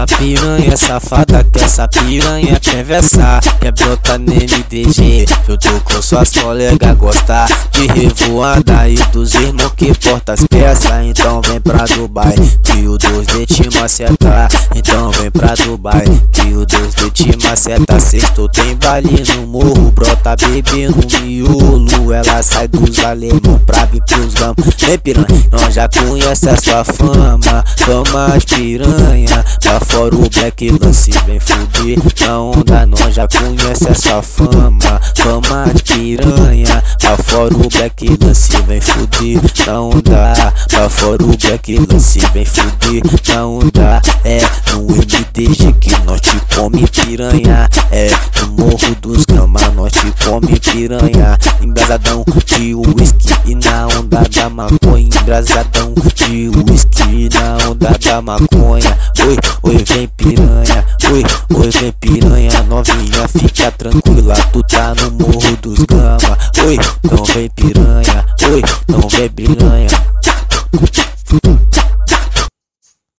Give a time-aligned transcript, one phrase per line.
[0.00, 6.30] essa piranha safada, que essa piranha quer versar Quer brotar no MDG Junto com suas
[6.30, 9.49] colegas gostar De revoada e dos irmãos
[9.80, 12.34] que porta as peças Então vem pra Dubai.
[12.62, 16.04] Que o Deus de te macetar Então vem pra Dubai.
[16.32, 19.90] Que o Deus de te maceta Sexto tem baile no morro.
[19.92, 25.74] Brota bebê no miolo Ela sai dos alemão pra vir pros gamos Vem piranha, nós
[25.74, 27.64] já conhece a sua fama.
[27.86, 32.86] Toma as piranha Pra fora o black lance vem fuder Na onda.
[32.86, 35.00] Nós já conhece essa fama.
[35.16, 41.36] Fama de piranha Pra fora o black lance vem fuder Na onda Pra fora o
[41.36, 43.02] black lance vem fuder.
[43.32, 44.40] Na onda É
[44.72, 47.68] no MDG que nós te come piranha.
[47.92, 48.08] É
[48.40, 51.38] no morro dos gama nós te come piranha.
[51.62, 55.08] Embrasadão de whisky e na onda da maconha.
[55.20, 58.98] Embrasadão de whisky na onda da maconha.
[59.26, 65.56] Oi, oi, vem piranha, oi, oi, vem piranha, novinha, fica tranquila, tu tá no morro
[65.60, 68.24] dos gama, oi, não vem piranha,
[68.88, 69.86] não vem piranha.